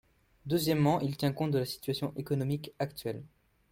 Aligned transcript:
Deuxièmement, 0.47 0.99
il 1.01 1.15
tient 1.15 1.31
compte 1.31 1.51
de 1.51 1.59
la 1.59 1.65
situation 1.65 2.11
économique 2.15 2.73
actuelle. 2.79 3.21